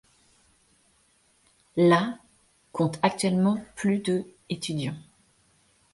[1.77, 2.17] La'
[2.71, 4.97] compte actuellement plus de étudiants.